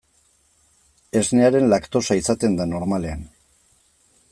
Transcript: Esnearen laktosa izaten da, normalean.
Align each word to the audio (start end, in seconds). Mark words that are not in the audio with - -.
Esnearen 1.21 1.69
laktosa 1.75 2.19
izaten 2.23 2.59
da, 2.61 2.69
normalean. 2.75 3.25